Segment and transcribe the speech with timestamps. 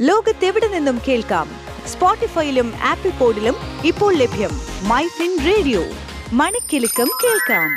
[0.00, 1.48] ലോകത്തെവിടെ നിന്നും കേൾക്കാം?
[1.86, 3.54] സ്പോട്ടിഫൈയിലും ആപ്പിൾ പോഡിലും
[3.84, 4.50] ഇപ്പോൾ ലഭ്യം
[4.88, 5.84] മൈ ഫിൻ റേഡിയോ.
[6.32, 7.70] മണിക്കെലക്കം കേൾക്കാം.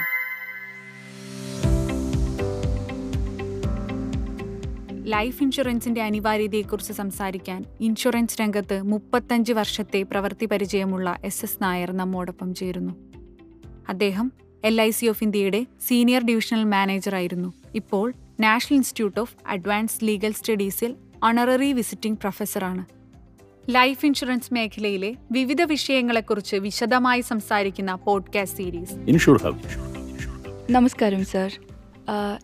[5.08, 12.94] ലൈഫ് ഇൻഷുറൻസിന്റെ അനിവാര്യതയെക്കുറിച്ച് സംസാരിക്കാൻ ഇൻഷുറൻസ് രംഗത്ത് മുപ്പത്തഞ്ച് വർഷത്തെ പ്രവൃത്തി പരിചയമുള്ള എസ് എസ് നായർ നമ്മോടൊപ്പം ചേരുന്നു.
[13.90, 14.32] അദ്ദേഹം
[14.64, 17.54] എൽ ഐ സി ഓഫ് ഇന്ത്യയുടെ സീനിയർ ഡിവിഷണൽ മാനേജറായിരുന്നു.
[17.76, 22.84] ഇപ്പോൾ national institute of advance legal സ്റ്റഡീസിൽ honorary visiting പ്രൊഫസറാണ്
[23.70, 29.62] ലൈഫ് ഇൻഷുറൻസ് മേഖലയിലെ വിവിധ വിഷയങ്ങളെക്കുറിച്ച് വിശദമായി സംസാരിക്കുന്ന പോഡ്കാസ്റ്റ് സീരീസ് ഇൻഷൂർ ഹബ്
[30.72, 31.52] നമസ്കാരം സർ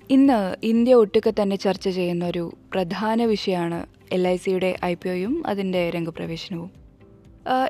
[0.10, 3.80] ഇന്ന് ഇന്ത്യ ഒട്ടുക്കെ തന്നെ ചർച്ച ചെയ്യുന്ന ഒരു പ്രധാന വിഷയമാണ്
[4.12, 6.70] എൽ ഐ സിയുടെ ഐ പി ഒയും അതിന്റെ രംഗപ്രവേശനവും.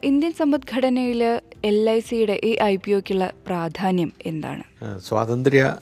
[0.04, 1.24] ഇന്ത്യൻ സമ്പദ്ഘടനയിൽ
[1.66, 4.64] എൽ ഐ സിയുടെ ഈ ഐ പി ഒക്കുള്ള പ്രാധാന്യം എന്താണ്?
[5.00, 5.76] സ്വാതന്ത്ര്യ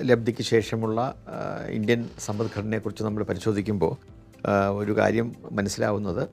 [0.00, 1.14] ലബ്ധിക്ക് ശേഷമുള്ള
[1.70, 4.19] ഇന്ത്യൻ സമ്പദ്ഘടനയെക്കുറിച്ച് നമ്മൾ പരിശോധിക്കുമ്പോൾ
[4.80, 6.28] ഒരു കാര്യം മനസ്സിലാവുന്നത്.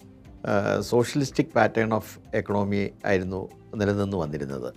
[0.80, 4.74] സോഷ്യലിസ്റ്റിക് പാറ്റേൺ ഓഫ് എക്കണോമി ആയിരുന്നു നിലനിന്ന് വന്നിരുന്നത്.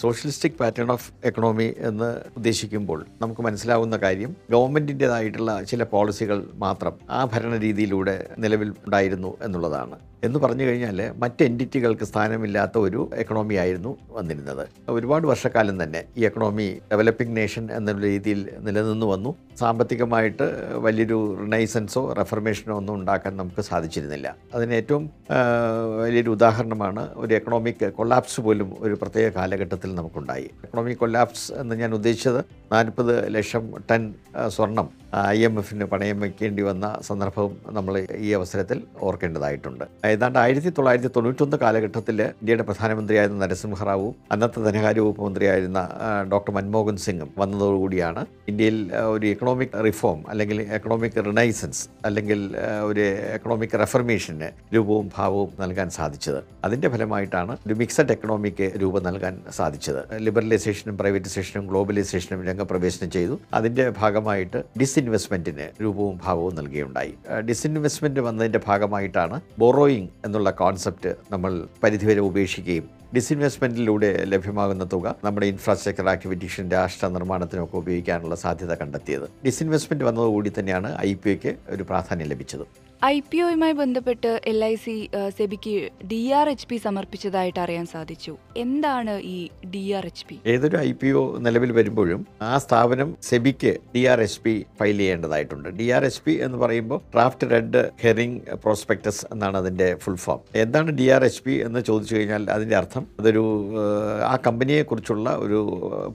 [0.00, 8.16] സോഷ്യലിസ്റ്റിക് പാറ്റേൺ ഓഫ് എക്കണോമി എന്ന് ഉദ്ദേശിക്കുമ്പോൾ നമുക്ക് മനസ്സിലാവുന്ന കാര്യം ഗവൺമെന്റിന്റെതായിട്ടുള്ള ചില പോളിസികൾ മാത്രം ആ ഭരണരീതിയിലൂടെ
[8.38, 10.11] നിലവിൽ ഉണ്ടായിരുന്നു എന്നുള്ളതാണ്.
[10.24, 14.68] എന്ന് പറഞ്ഞു കഴിഞ്ഞാൽ മറ്റ് എന്റിറ്റികൾക്ക് സ്ഥാനമില്ലാത്ത ഒരു എക്കണോമി ആയിരുന്നു വന്നിരുന്നത്.
[14.88, 19.36] ഒരുപാട് വർഷക്കാലം തന്നെ ഈ എക്കണോമി ഡെവലപ്പിംഗ് നേഷൻ എന്ന രീതിയിൽ നിലനിന്ന് വന്നു.
[19.58, 24.36] സാമ്പത്തികമായിട്ട് വലിയൊരു റിനൈസൻസോ റെഫർമേഷനോ ഒന്നും ഉണ്ടാക്കാൻ നമുക്ക് സാധിച്ചിരുന്നില്ല.
[24.54, 25.10] അതിന് ഏറ്റവും
[26.02, 30.50] വലിയൊരു ഉദാഹരണമാണ് ഒരു എക്കണോമിക് കൊള്ളാപ്സ് പോലും ഒരു പ്രത്യേക കാലഘട്ടത്തിൽ നമുക്കുണ്ടായി.
[30.64, 34.14] എക്കണോമിക് കൊള്ളാപ്സ് എന്ന് ഞാൻ ഉദ്ദേശിച്ചത് നാൽപ്പത് ലക്ഷം ടൺ
[34.48, 39.84] സ്വർണം ഐ എം എഫിന് പണയം വയ്ക്കേണ്ടി വന്ന സന്ദർഭവും നമ്മൾ ഈ അവസരത്തിൽ ഓർക്കേണ്ടതായിട്ടുണ്ട്.
[40.04, 45.80] ഏതാണ്ട് ആയിരത്തി തൊള്ളായിരത്തി തൊണ്ണൂറ്റൊന്ന് കാലഘട്ടത്തിൽ ഇന്ത്യയുടെ പ്രധാനമന്ത്രിയായിരുന്ന നരസിംഹറാവുവും അന്നത്തെ ധനകാര്യ വകുപ്പ് മന്ത്രിയായിരുന്ന
[46.32, 53.00] ഡോക്ടർ മൻമോഹൻ സിംഗും വന്നതോടുകൂടിയാണ് ഇന്ത്യയിൽ ഒരു എക്കണോമിക് റിഫോം അല്ലെങ്കിൽ എക്കണോമിക് റിനൈസൻസ് അല്ലെങ്കിൽ ഒരു
[53.36, 56.40] എക്കണോമിക് റെഫർമേഷന് രൂപവും ഭാവവും നൽകാൻ സാധിച്ചത്.
[56.64, 60.00] അതിന്റെ ഫലമായിട്ടാണ് ഒരു മിക്സഡ് എക്കണോമിക്ക് രൂപം നൽകാൻ സാധിച്ചത്.
[60.26, 63.40] ലിബറലൈസേഷനും പ്രൈവറ്റൈസേഷനും ഗ്ലോബലൈസേഷനും രംഗപ്രവേശനം ചെയ്തു.
[63.54, 64.58] അതിന്റെ ഭാഗമായിട്ട്
[65.02, 74.84] ഡിസ്ഇൻവെസ്റ്റ്മെന്റിന് രൂപവും ഭാവവും നൽകുകയുണ്ടായി ഡിസ്ഇൻവെസ്റ്റ്മെന്റ് വന്നതിന്റെ ഭാഗമായിട്ടാണ് ബോറോയിങ് എന്നുള്ള കോൺസെപ്റ്റ് നമ്മൾ പരിധിവരെ ഉപേക്ഷിക്കുകയും ഡിസ്ഇൻവെസ്റ്റ്മെന്റിലൂടെ ലഭ്യമാകുന്ന
[74.92, 79.28] തുക നമ്മുടെ ഇൻഫ്രാസ്ട്രക്ചർ ആക്ടിവിറ്റീഷൻ രാഷ്ട്ര നിർമ്മാണത്തിനൊക്കെ ഉപയോഗിക്കാനുള്ള സാധ്യത കണ്ടെത്തിയത്.
[79.46, 82.91] ഡിസ്ഇൻവെസ്റ്റ്മെന്റ് വന്നതുകൂടി തന്നെയാണ് ഐ പി ഒരു പ്രാധാന്യം ലഭിച്ചത്.
[83.06, 84.94] ഐ പി ഒയുമായി ബന്ധപ്പെട്ട് എൽ ഐ സി
[85.38, 85.72] സെബിക്ക്
[86.10, 88.32] ഡി ആർ എച്ച് പി സമർപ്പിച്ചതായിട്ട് അറിയാൻ സാധിച്ചു.
[88.64, 89.38] എന്താണ് ഈ
[89.72, 90.36] ഡി ആർ എച്ച് പി?
[90.52, 95.68] ഏതൊരു ഐ പി ഒ നിലവിൽ വരുമ്പോഴും ആ സ്ഥാപനം സെബിക്ക് D R H P file ചെയ്യേണ്ടതായിട്ടുണ്ട്.
[95.80, 100.40] ഡി ആർ എച്ച് പി എന്ന് പറയുമ്പോൾ ഡ്രാഫ്റ്റ് റെഡ് ഹെറിംഗ് പ്രോസ്പെക്ടസ് എന്നാണ് അതിന്റെ ഫുൾ ഫോം.
[100.64, 103.44] എന്താണ് ഡി ആർ എച്ച് പി എന്ന് ചോദിച്ചു കഴിഞ്ഞാൽ അതിന്റെ അർത്ഥം അതൊരു
[104.30, 105.60] ആ കമ്പനിയെ കുറിച്ചുള്ള ഒരു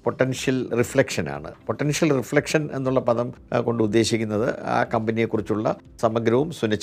[0.07, 1.51] പൊട്ടൻഷ്യൽ റിഫ്ലക്ഷൻ ആണ്.
[1.69, 3.27] പൊട്ടൻഷ്യൽ റിഫ്ലക്ഷൻ എന്നുള്ള പദം
[3.69, 5.67] കൊണ്ട് ഉദ്ദേശിക്കുന്നത് ആ കമ്പനിയെക്കുറിച്ചുള്ള
[6.05, 6.75] സമഗ്രവും സുനിശ്ചിതവും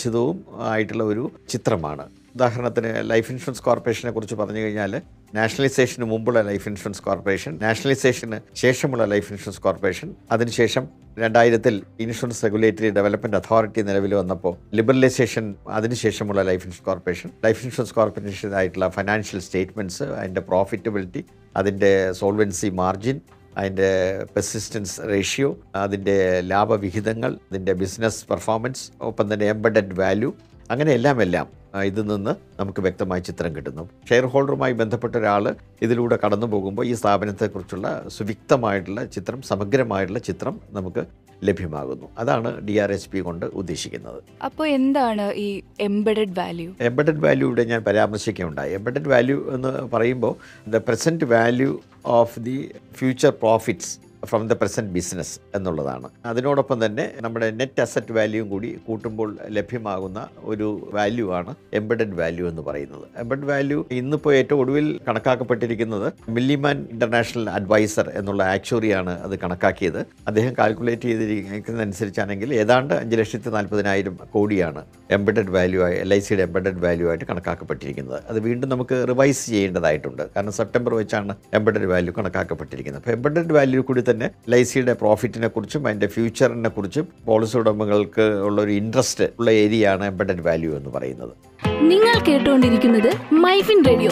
[0.61, 2.05] ആയിട്ടുള്ള ഒരു ചിത്രമാണ്.
[2.35, 5.03] ഉദാഹരണത്തിന് ലൈഫ് ഇൻഷുറൻസ് കോർപ്പറേഷനെ കുറിച്ച് പറഞ്ഞു കഴിഞ്ഞാൽ
[5.35, 10.89] നാഷണലൈസേഷന് മുമ്പുള്ള ലൈഫ് ഇൻഷുറൻസ് കോർപ്പറേഷൻ നാഷണലൈസേഷന് ശേഷമുള്ള ലൈഫ് ഇൻഷുറൻസ് കോർപ്പറേഷൻ അതിനുശേഷം
[11.19, 18.89] രണ്ടായിരത്തിൽ ഇൻഷുറൻസ് റെഗുലേറ്ററി ഡെവലപ്മെന്റ് അതോറിറ്റി നിലവിൽ വന്നപ്പോൾ ലിബറലൈസേഷൻ അതിനുശേഷമുള്ള life insurance corporation life insurance കോർപ്പറേഷനായിട്ടുള്ള
[18.89, 21.25] financial statements അതിന്റെ പ്രോഫിറ്റബിലിറ്റി
[21.57, 23.21] അതിന്റെ സോൾവെൻസി മാർജിൻ
[23.59, 23.91] അതിന്റെ
[24.35, 26.17] പെർസിസ്റ്റൻസ് റേഷ്യോ അതിന്റെ
[26.47, 30.31] ലാഭവിഹിതങ്ങൾ അതിന്റെ ബിസിനസ് പെർഫോമൻസ് ഒപ്പം തന്നെ എംബഡഡ് വാല്യൂ
[30.71, 31.47] അങ്ങനെ എല്ലാം എല്ലാം
[31.87, 33.89] ഇതിൽ നിന്ന് നമുക്ക് വ്യക്തമായ ചിത്രം കിട്ടുന്നു.
[34.09, 35.45] ഷെയർ ഹോൾഡറുമായി ബന്ധപ്പെട്ട ഒരാൾ
[35.83, 41.05] ഇതിലൂടെ കടന്നു പോകുമ്പോൾ ഈ സ്ഥാപനത്തെക്കുറിച്ചുള്ള സുവിക്തമായിട്ടുള്ള ചിത്രം സമഗ്രമായിട്ടുള്ള ചിത്രം നമുക്ക്
[41.43, 42.07] ലഭ്യമാകുന്നു.
[42.19, 44.23] അതാണ് ഡി ആർ എസ് പി കൊണ്ട് ഉദ്ദേശിക്കുന്നത്.
[44.43, 48.73] അപ്പോൾ എന്താണ് ഈ എംബഡഡ് വാല്യൂ എംബഡഡ് വാല്യൂ ഇവിടെ ഞാൻ പരാമർശിക്കുകയുണ്ടായി.
[48.73, 50.35] എംബഡഡ് വാല്യൂ എന്ന് പറയുമ്പോൾ
[50.69, 53.93] the present value of the future profits
[54.31, 56.09] from the present business എന്നുള്ളതാണ്.
[56.27, 60.21] അതിനോടൊപ്പം തന്നെ നമ്മുടെ നെറ്റ് അസറ്റ് വാല്യൂ കൂടി കൂട്ടുമ്പോൾ ലഭ്യമാകുന്ന
[60.53, 63.07] ഒരു വാല്യൂ ആണ് എംബഡഡ് വാല്യൂ എന്ന് പറയുന്നത്.
[63.17, 70.01] എംബഡ് വാല്യൂ ഇന്നിപ്പോൾ ഏറ്റവും ഒടുവിൽ കണക്കാക്കപ്പെട്ടിരിക്കുന്നത് മില്ലിമാൻ ഇന്റർനാഷണൽ അഡ്വൈസർ എന്നുള്ള ആക്ച്വറിയാണ് അത് കണക്കാക്കിയത്.
[70.29, 76.81] അദ്ദേഹം കാൽക്കുലേറ്റ് ചെയ്തിരിക്കുന്നതനുസരിച്ചാണെങ്കിൽ ഏതാണ്ട് അഞ്ച് ലക്ഷത്തി നാൽപ്പതിനായിരം കോടിയാണ് എംബഡഡ് വാല്യൂ ആയി എൽ ഐ സിയുടെ എംബഡഡ്
[76.85, 78.23] വാല്യൂ ആയിട്ട് കണക്കാക്കപ്പെട്ടിരിക്കുന്നത്.
[78.31, 80.23] അത് വീണ്ടും നമുക്ക് റിവൈസ് ചെയ്യേണ്ടതായിട്ടുണ്ട്.
[80.37, 83.03] കാരണം സെപ്റ്റംബർ വെച്ചാണ് എംബഡഡ് വാല്യൂ കണക്കാക്കപ്പെട്ടിരിക്കുന്നത്.
[83.03, 88.71] അപ്പോൾ എംബഡഡ് വാല്യൂ കൂടി തന്നെ ലൈസിയുടെ പ്രോഫിറ്റിനെ കുറിച്ചും അതിന്റെ ഫ്യൂച്ചറിനെ കുറിച്ചും പോളിസി ഉടമകൾക്ക് ഉള്ള ഒരു
[88.71, 91.35] ഇൻട്രസ്റ്റ് ഉള്ള ഏരിയയാണ് എംബഡഡ് വാല്യൂ എന്ന് പറയുന്നത്.
[91.83, 94.11] നിങ്ങൾ കേട്ടുകൊണ്ടിരിക്കുന്നത് MyFin radio.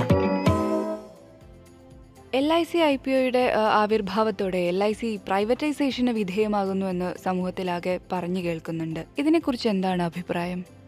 [2.34, 8.40] L I C I P ഒയുടെ ആവിർഭാവത്തോടെ എൽ ഐ സി പ്രൈവറ്റൈസേഷന് വിധേയമാകുന്നു എന്ന് സമൂഹത്തിലാകെ പറഞ്ഞു
[8.40, 9.04] കേൾക്കുന്നുണ്ട്.
[9.18, 10.81] ഇതിനെക്കുറിച്ച് എന്താണ് അഭിപ്രായം?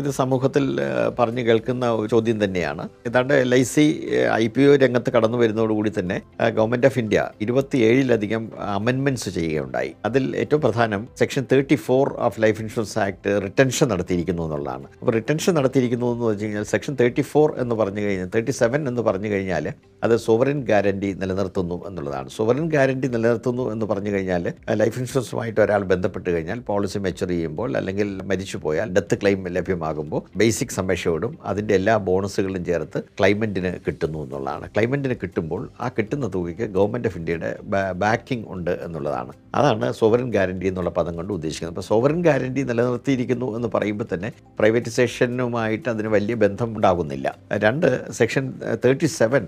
[0.00, 0.64] ഇത് സമൂഹത്തിൽ
[1.18, 2.84] പറഞ്ഞു കേൾക്കുന്ന ഒരു ചോദ്യം തന്നെയാണ്.
[3.08, 3.84] ഏതാണ്ട് L I C
[4.34, 6.16] I P O രംഗത്ത് കടന്നു വരുന്നതോടുകൂടി തന്നെ
[6.58, 8.44] ഗവൺമെന്റ് ഓഫ് ഇന്ത്യ ഇരുപത്തിയേഴിലധികം
[8.76, 9.90] അമെൻമെന്റ്സ് ചെയ്യുകയുണ്ടായി.
[10.08, 14.86] അതിൽ ഏറ്റവും പ്രധാനം section thirty four of life insurance act retention നടത്തിയിരിക്കുന്നു എന്നുള്ളതാണ്.
[15.00, 19.04] അപ്പോൾ റിട്ടൻഷൻ നടത്തിയിരിക്കുന്നു എന്ന് വെച്ച് കഴിഞ്ഞാൽ സെക്ഷൻ തേർട്ടി ഫോർ എന്ന് പറഞ്ഞു കഴിഞ്ഞാൽ തേർട്ടി സെവൻ എന്ന്
[19.10, 19.66] പറഞ്ഞു കഴിഞ്ഞാൽ
[20.06, 22.28] അത് സോവറിൻ ഗ്യാരണ്ടി നിലനിർത്തുന്നു എന്നുള്ളതാണ്.
[22.38, 24.44] സോവറിൻ ഗ്യാരണ്ടി നിലനിർത്തുന്നു എന്ന് പറഞ്ഞു കഴിഞ്ഞാൽ
[24.82, 29.40] ലൈഫ് ഇൻഷുറൻസുമായിട്ട് ഒരാൾ ബന്ധപ്പെട്ട് കഴിഞ്ഞാൽ പോളിസി മെച്ചർ ചെയ്യുമ്പോൾ അല്ലെങ്കിൽ മരിച്ചു പോയാൽ ഡെത്ത് ക്ലെയിം
[29.88, 34.66] ലഭ്യമാകുമ്പോൾ ബേസിക് സംരക്ഷയോടും അതിന്റെ എല്ലാ ബോണസുകളും ചേർത്ത് ക്ലൈമന്റിന് കിട്ടുന്നു എന്നുള്ളതാണ്.
[34.74, 37.50] ക്ലൈമന്റിന് കിട്ടുമ്പോൾ ആ കിട്ടുന്ന തുകയ്ക്ക് ഗവൺമെന്റ് ഓഫ് ഇന്ത്യയുടെ
[38.04, 39.32] ബാക്കിംഗ് ഉണ്ട് എന്നുള്ളതാണ്.
[39.58, 41.74] അതാണ് സോവറിൻ ഗ്യാരണ്ടി എന്നുള്ള പദം കൊണ്ട് ഉദ്ദേശിക്കുന്നത്.
[41.74, 44.30] അപ്പോൾ സോവറിൻ ഗ്യാരണ്ടി നിലനിർത്തിയിരിക്കുന്നു എന്ന് പറയുമ്പോൾ തന്നെ
[44.60, 47.26] പ്രൈവറ്റൈസേഷനുമായിട്ട് അതിന് വലിയ ബന്ധം ഉണ്ടാകുന്നില്ല.
[47.64, 47.88] രണ്ട്
[48.20, 48.44] സെക്ഷൻ
[48.84, 49.44] തേർട്ടി സെവൻ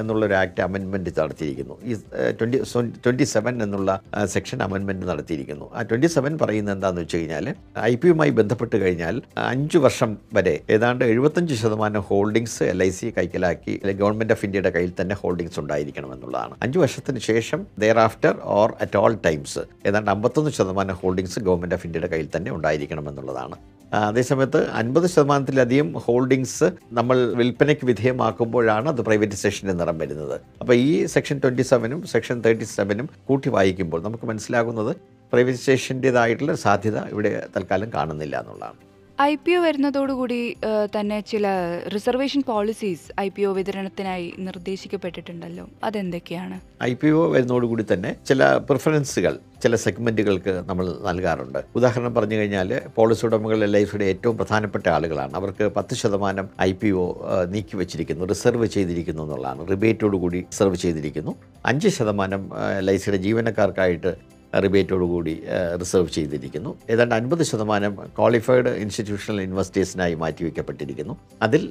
[0.00, 1.74] എന്നുള്ളൊരു ആക്ട് അമെൻമെന്റ് നടത്തിയിരിക്കുന്നു.
[1.88, 1.94] ഈ
[2.38, 2.58] ട്വന്റി
[3.04, 3.90] ട്വന്റി സെവൻ എന്നുള്ള
[4.34, 5.66] സെക്ഷൻ അമെൻമെന്റ് നടത്തിയിരിക്കുന്നു.
[5.76, 7.46] ആ ട്വന്റി സെവൻ പറയുന്നത് എന്താണെന്ന് വെച്ച് കഴിഞ്ഞാൽ
[7.90, 9.16] ഐ പി യുമായി ബന്ധപ്പെട്ട് കഴിഞ്ഞാൽ
[9.50, 14.70] അഞ്ച് വർഷം വരെ ഏതാണ്ട് എഴുപത്തഞ്ച് ശതമാനം ഹോൾഡിങ്സ് എൽ ഐ സി കൈക്കലാക്കി അല്ലെങ്കിൽ ഗവൺമെന്റ് ഓഫ് ഇന്ത്യയുടെ
[14.76, 16.54] കയ്യിൽ തന്നെ ഹോൾഡിങ്സ് ഉണ്ടായിരിക്കണം എന്നുള്ളതാണ്.
[16.64, 17.60] അഞ്ച് വർഷത്തിന് ശേഷം
[18.06, 23.08] thereafter or at all times ഏതാണ്ട് അമ്പത്തൊന്ന് ശതമാനം ഹോൾഡിങ്സ് ഗവൺമെന്റ് ഓഫ് ഇന്ത്യയുടെ കയ്യിൽ തന്നെ ഉണ്ടായിരിക്കണം
[23.12, 23.56] എന്നുള്ളതാണ്.
[23.92, 30.36] അതേസമയത്ത് അൻപത് ശതമാനത്തിലധികം ഹോൾഡിങ്സ് നമ്മൾ വിൽപ്പനയ്ക്ക് വിധേയമാക്കുമ്പോഴാണ് അത് പ്രൈവറ്റൈസേഷന്റെ നിറം വരുന്നത്.
[30.60, 34.92] അപ്പോൾ ഈ സെക്ഷൻ ട്വന്റി സെവനും സെക്ഷൻ തേർട്ടി സെവനും കൂട്ടി വായിക്കുമ്പോൾ നമുക്ക് മനസ്സിലാകുന്നത്
[35.32, 38.78] പ്രൈവറ്റൈസേഷന്റേതായിട്ടുള്ള സാധ്യത ഇവിടെ തൽക്കാലം കാണുന്നില്ല എന്നുള്ളതാണ്.
[39.22, 40.56] ഐ പി ഒ വരുന്നതോടുകൂടി
[40.98, 41.46] തന്നെ ചില
[41.94, 45.68] reservation policies I P O വിതരണത്തിനായി നിർദ്ദേശിക്കപ്പെട്ടിട്ടുണ്ടല്ലോ.
[45.84, 46.56] അതെന്തൊക്കെയാണ്?
[46.82, 51.60] ഐ പി ഒ വരുന്നതോടുകൂടി തന്നെ ചില പ്രിഫറൻസുകൾ ചില സെഗ്മെന്റുകൾക്ക് നമ്മൾ നൽകാറുണ്ട്.
[51.76, 53.26] ഉദാഹരണം പറഞ്ഞു കഴിഞ്ഞാൽ പോളിസി
[53.68, 55.34] എൽ ഐ ഏറ്റവും പ്രധാനപ്പെട്ട ആളുകളാണ്.
[55.34, 57.06] അവർക്ക് പത്ത് ശതമാനം ഐ പി ഒ
[57.54, 59.68] നീക്കി വെച്ചിരിക്കുന്നു റിസർവ് ചെയ്തിരിക്കുന്നു എന്നുള്ളതാണ്.
[59.70, 61.34] റിബേറ്റോടുകൂടി റിസർവ് ചെയ്തിരിക്കുന്നു.
[61.66, 65.34] അഞ്ച് ശതമാനം എൽ ഐ സിയുടെ ജീവനക്കാർക്കായിട്ട് റിബേറ്റോടുകൂടി
[65.80, 66.76] റിസർവ് ചെയ്തിരിക്കുന്നു.
[66.90, 71.16] ഏതാണ്ട് അൻപത് ശതമാനം ക്വാളിഫൈഡ് ഇൻസ്റ്റിറ്റ്യൂഷണൽ ഇൻവെസ്റ്റേഴ്സിനായി മാറ്റിവെക്കപ്പെട്ടിരിക്കുന്നു.
[71.42, 71.62] അതിൽ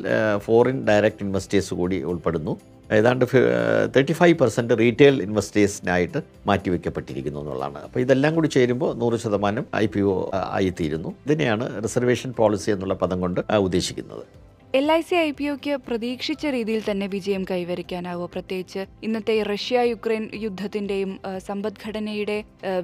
[0.46, 2.56] ഫോറിൻ ഡയറക്റ്റ് ഇൻവെസ്റ്റേഴ്സ് കൂടി ഉൾപ്പെടുന്നു.
[2.98, 3.26] ഏതാണ്ട്
[3.96, 7.80] തേർട്ടി ഫൈവ് പെർസെന്റ് റീറ്റെയിൽ ഇൻവെസ്റ്റേഴ്സിനായിട്ട് മാറ്റിവെക്കപ്പെട്ടിരിക്കുന്നു എന്നുള്ളതാണ്.
[7.88, 11.12] അപ്പോൾ ഇതെല്ലാം കൂടി ചേരുമ്പോൾ നൂറ് ശതമാനം ഐ പി ഒ ആയിത്തീരുന്നു.
[11.26, 14.26] ഇതിനെയാണ് റിസർവേഷൻ പോളിസി എന്നുള്ള പദം കൊണ്ട് ഉദ്ദേശിക്കുന്നത്.
[14.78, 18.26] L I C I P ഒക്ക് പ്രതീക്ഷിച്ച രീതിയിൽ തന്നെ വിജയം കൈവരിക്കാനാവോ?
[18.34, 21.12] പ്രത്യേകിച്ച് ഇന്നത്തെ റഷ്യ യുക്രൈൻ യുദ്ധത്തിന്റെയും
[21.48, 22.38] സമ്പദ്ഘടനയുടെ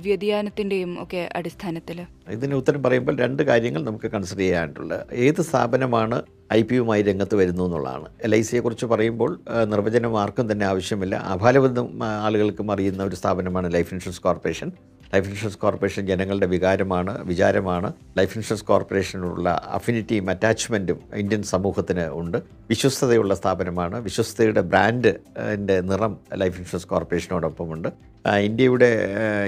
[0.05, 1.99] വ്യതിയാനത്തിന്റെയും ഒക്കെ അടിസ്ഥാനത്തിൽ
[2.35, 6.19] ഇതിന് ഉത്തരം പറയുമ്പോൾ രണ്ട് കാര്യങ്ങൾ നമുക്ക് കൺസിഡർ ചെയ്യാനായിട്ടുള്ളത് ഏത് സ്ഥാപനമാണ്
[6.59, 8.07] ഐ പി യുമായി രംഗത്ത് വരുന്നു എന്നുള്ളതാണ്.
[8.27, 9.33] എൽ ഐ സിയെ കുറിച്ച് പറയുമ്പോൾ
[9.73, 11.15] നിർവചനം ആർക്കും തന്നെ ആവശ്യമില്ല.
[11.35, 11.88] അപാലബന്ധം
[12.27, 14.71] ആളുകൾക്കും അറിയുന്ന ഒരു സ്ഥാപനമാണ് Life Insurance Corporation
[15.13, 17.93] Life Insurance Corporation ജനങ്ങളുടെ വികാരമാണ് വിചാരമാണ്.
[18.17, 22.37] ലൈഫ് ഇൻഷുറൻസ് കോർപ്പറേഷനോടുള്ള അഫിനിറ്റിയും അറ്റാച്ച്മെന്റും ഇന്ത്യൻ സമൂഹത്തിന് ഉണ്ട്.
[22.69, 24.01] വിശ്വസ്തതയുള്ള സ്ഥാപനമാണ്.
[24.01, 25.13] വിശ്വസ്തയുടെ ബ്രാൻഡ്
[25.55, 27.87] ന്റെ നിറം ലൈഫ് ഇൻഷുറൻസ് കോർപ്പറേഷനോടൊപ്പമുണ്ട്.
[28.39, 28.89] ഇന്ത്യയുടെ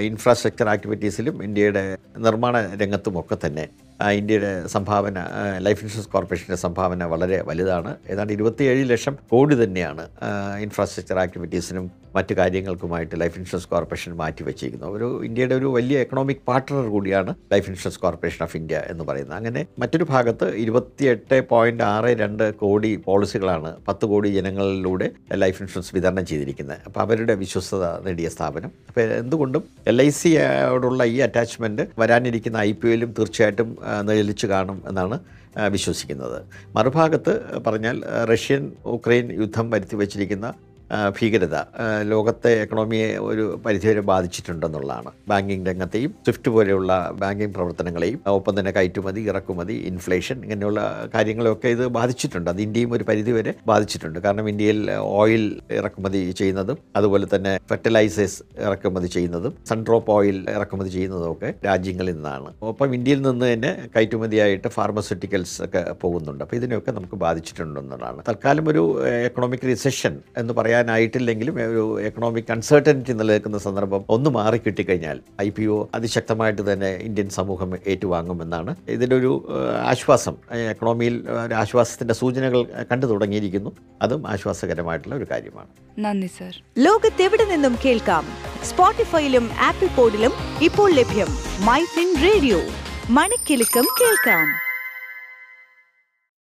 [0.00, 3.68] ഇൻഫ്രാസ്ട്രക്ചർ ആക്ടിവിറ്റീസിലും ഇന്ത്യയുടെ നിർമ്മാണ രംഗത്തുമൊക്കെ തന്നെ
[4.12, 5.24] ഇന്ത്യയുടെ സംഭാവന
[5.58, 7.96] ലൈഫ് ഇൻഷുറൻസ് കോർപ്പറേഷന്റെ സംഭാവന വളരെ വലുതാണ്.
[8.08, 10.08] ഏതാണ്ട് ഇരുപത്തിയേഴ് ലക്ഷം കോടി തന്നെയാണ്
[10.60, 17.34] ഇൻഫ്രാസ്ട്രക്ചർ ആക്ടിവിറ്റീസിനും മറ്റു കാര്യങ്ങൾക്കുമായിട്ട് ലൈഫ് ഇൻഷുറൻസ് കോർപ്പറേഷൻ മാറ്റിവെച്ചിരിക്കുന്നത് ഒരു ഇന്ത്യയുടെ ഒരു വലിയ എക്കണോമിക് പാർട്ട്ണർ കൂടിയാണ്
[17.52, 19.36] life insurance corporation of India എന്ന് പറയുന്നത്.
[19.40, 25.08] അങ്ങനെ മറ്റൊരു ഭാഗത്ത് ഇരുപത്തിയെട്ട് പോയിന്റ് ആറ് രണ്ട് കോടി പോളിസികളാണ് പത്ത് കോടി ജനങ്ങളിലൂടെ
[25.44, 26.78] ലൈഫ് ഇൻഷുറൻസ് വിതരണം ചെയ്തിരിക്കുന്നത്.
[26.88, 28.72] അപ്പോൾ അവരുടെ വിശ്വസ്തത നേടിയ സ്ഥാപനം.
[28.88, 33.70] അപ്പോൾ എന്തുകൊണ്ടും എൽ ഐ സിയോടുള്ള ഈ അറ്റാച്ച്മെന്റ് വരാനിരിക്കുന്ന ഐ പി എല്ലും തീർച്ചയായിട്ടും
[34.10, 35.16] നിലച്ചു കാണും എന്നാണ്
[35.74, 36.38] വിശ്വസിക്കുന്നത്.
[36.76, 37.32] മറുഭാഗത്ത്
[37.66, 37.96] പറഞ്ഞാൽ
[38.30, 38.62] റഷ്യൻ
[38.94, 40.46] ഉക്രൈൻ യുദ്ധം വരുത്തി വച്ചിരിക്കുന്ന
[41.16, 41.56] ഭീകരത
[42.12, 45.10] ലോകത്തെ എക്കണോമിയെ ഒരു പരിധിവരെ ബാധിച്ചിട്ടുണ്ടെന്നുള്ളതാണ്.
[45.30, 46.90] ബാങ്കിങ് രംഗത്തെയും സ്വിഫ്റ്റ് പോലെയുള്ള
[47.22, 50.80] ബാങ്കിങ് പ്രവർത്തനങ്ങളെയും ഒപ്പം തന്നെ കയറ്റുമതി ഇറക്കുമതി ഇൻഫ്ലേഷൻ ഇങ്ങനെയുള്ള
[51.14, 52.50] കാര്യങ്ങളൊക്കെ ഇത് ബാധിച്ചിട്ടുണ്ട്.
[52.50, 54.18] അത് ഇന്ത്യയും ഒരു പരിധിവരെ ബാധിച്ചിട്ടുണ്ട്.
[54.26, 54.80] കാരണം ഇന്ത്യയിൽ
[55.20, 55.44] ഓയിൽ
[55.78, 62.50] ഇറക്കുമതി ചെയ്യുന്നതും അതുപോലെ തന്നെ ഫെർട്ടിലൈസേഴ്സ് ഇറക്കുമതി ചെയ്യുന്നതും സൺഡ്രോപ്പ് ഓയിൽ ഇറക്കുമതി ചെയ്യുന്നതും ഒക്കെ രാജ്യങ്ങളിൽ നിന്നാണ്.
[62.72, 66.42] ഒപ്പം ഇന്ത്യയിൽ നിന്ന് തന്നെ കയറ്റുമതിയായിട്ട് ഫാർമസ്യൂട്ടിക്കൽസ് ഒക്കെ പോകുന്നുണ്ട്.
[66.44, 68.20] അപ്പോൾ ഇതിനെയൊക്കെ നമുക്ക് ബാധിച്ചിട്ടുണ്ടെന്നുള്ളതാണ്.
[68.28, 68.82] തൽക്കാലം ഒരു
[69.28, 70.52] എക്കണോമിക് റിസഷൻ എന്ന്
[70.84, 77.28] പറയാനായിട്ടില്ലെങ്കിലും ഒരു എക്കണോമിക് അൺസർട്ടനിറ്റി നിലനിൽക്കുന്ന സന്ദർഭം ഒന്ന് മാറി കിട്ടിക്കഴിഞ്ഞാൽ ഐ പി ഒ അതിശക്തമായിട്ട് തന്നെ ഇന്ത്യൻ
[77.28, 79.30] സമൂഹം ഏറ്റുവാങ്ങുമെന്നാണ് ഇതിന്റെ ഒരു
[79.84, 80.34] ആശ്വാസം.
[80.70, 81.14] എക്കണോമിയിൽ
[81.46, 82.62] ഒരു ആശ്വാസത്തിന്റെ സൂചനകൾ
[82.92, 83.72] കണ്ടു തുടങ്ങിയിരിക്കുന്നു.
[84.02, 85.68] അതും ആശ്വാസകരമായിട്ടുള്ള ഒരു കാര്യമാണ്.
[85.98, 86.62] നന്ദി സർ.
[86.78, 88.24] ലോകത്തെവിടെ നിന്നും കേൾക്കാം?
[88.64, 91.30] സ്പോട്ടിഫൈയിലും ആപ്പിൾ പോഡിലും ഇപ്പോൾ ലഭ്യം
[91.66, 92.60] മൈ ഫിൻ റേഡിയോ
[93.10, 94.63] മണിക്കെലക്കം കേൾക്കാം.